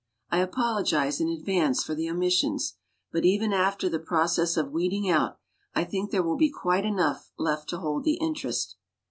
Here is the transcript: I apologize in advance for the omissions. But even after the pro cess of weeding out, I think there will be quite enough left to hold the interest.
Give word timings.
I 0.31 0.39
apologize 0.39 1.21
in 1.21 1.29
advance 1.29 1.83
for 1.83 1.93
the 1.93 2.09
omissions. 2.09 2.73
But 3.11 3.23
even 3.23 3.53
after 3.53 3.87
the 3.87 3.99
pro 3.99 4.25
cess 4.25 4.57
of 4.57 4.71
weeding 4.71 5.07
out, 5.07 5.37
I 5.75 5.83
think 5.83 6.09
there 6.09 6.23
will 6.23 6.37
be 6.37 6.49
quite 6.49 6.85
enough 6.85 7.29
left 7.37 7.69
to 7.69 7.77
hold 7.77 8.03
the 8.03 8.15
interest. 8.15 8.77